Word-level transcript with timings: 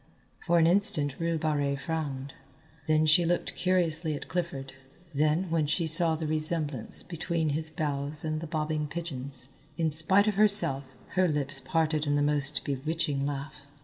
For 0.39 0.57
an 0.57 0.65
instant 0.65 1.19
Rue 1.19 1.37
Barrée 1.37 1.77
frowned, 1.77 2.33
then 2.87 3.05
she 3.05 3.23
looked 3.23 3.55
curiously 3.55 4.15
at 4.15 4.27
Clifford, 4.27 4.73
then 5.13 5.51
when 5.51 5.67
she 5.67 5.85
saw 5.85 6.15
the 6.15 6.25
resemblance 6.25 7.03
between 7.03 7.49
his 7.49 7.69
bows 7.69 8.25
and 8.25 8.41
the 8.41 8.47
bobbing 8.47 8.87
pigeons, 8.87 9.49
in 9.77 9.91
spite 9.91 10.27
of 10.27 10.33
herself, 10.41 10.95
her 11.09 11.27
lips 11.27 11.61
parted 11.63 12.07
in 12.07 12.15
the 12.15 12.23
most 12.23 12.63
bewitching 12.65 13.27
laugh. 13.27 13.67